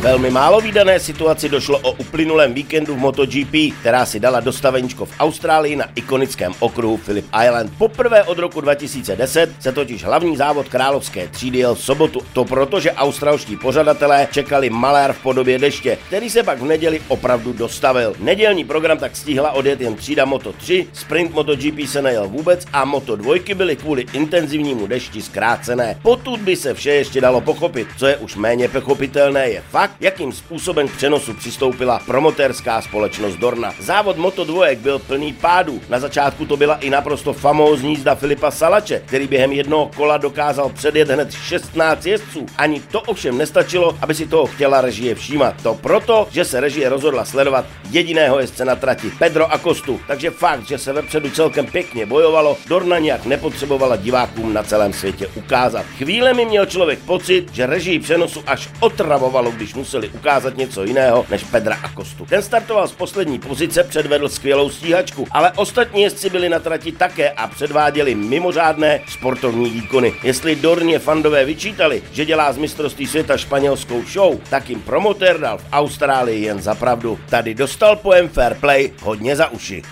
[0.00, 5.12] Velmi málo výdané situaci došlo o uplynulém víkendu v MotoGP, která si dala dostaveníčko v
[5.20, 7.72] Austrálii na ikonickém okruhu Phillip Island.
[7.78, 12.20] Poprvé od roku 2010 se totiž hlavní závod královské třídy jel v sobotu.
[12.32, 17.00] To proto, že australští pořadatelé čekali malér v podobě deště, který se pak v neděli
[17.08, 18.14] opravdu dostavil.
[18.18, 22.84] Nedělní program tak stihla odjet jen třída Moto 3, sprint MotoGP se nejel vůbec a
[22.84, 25.98] Moto 2 byly kvůli intenzivnímu dešti zkrácené.
[26.02, 27.88] Potud by se vše ještě dalo pochopit.
[27.96, 33.74] Co je už méně pochopitelné je fakt, jakým způsobem k přenosu přistoupila promotérská společnost Dorna.
[33.80, 35.80] Závod Moto dvojek byl plný pádů.
[35.88, 40.68] Na začátku to byla i naprosto famózní jízda Filipa Salače, který během jednoho kola dokázal
[40.68, 42.46] předjet hned 16 jezdců.
[42.58, 45.62] Ani to ovšem nestačilo, aby si toho chtěla režie všímat.
[45.62, 50.00] To proto, že se režie rozhodla sledovat jediného jezdce na trati, Pedro Acostu.
[50.06, 55.26] Takže fakt, že se vepředu celkem pěkně bojovalo, Dorna nějak nepotřebovala divákům na celém světě
[55.34, 55.86] ukázat.
[55.98, 61.26] Chvíle mi měl člověk pocit, že režii přenosu až otravovalo, když museli ukázat něco jiného
[61.30, 62.26] než Pedra a Kostu.
[62.26, 67.30] Ten startoval z poslední pozice, předvedl skvělou stíhačku, ale ostatní jezdci byli na trati také
[67.30, 70.14] a předváděli mimořádné sportovní výkony.
[70.22, 75.58] Jestli Dorně fandové vyčítali, že dělá z mistrovství světa španělskou show, tak jim promotér dal
[75.58, 77.18] v Austrálii jen za pravdu.
[77.28, 79.82] Tady dostal pojem Fair Play hodně za uši.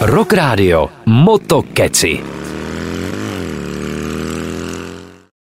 [0.00, 2.37] Rock Radio Motokeci.